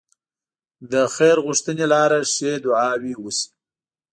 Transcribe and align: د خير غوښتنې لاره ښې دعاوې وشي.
د 0.91 0.93
خير 1.15 1.37
غوښتنې 1.45 1.85
لاره 1.93 2.19
ښې 2.33 2.53
دعاوې 2.65 3.13
وشي. 3.23 3.47